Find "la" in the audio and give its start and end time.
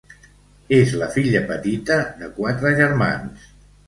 1.01-1.09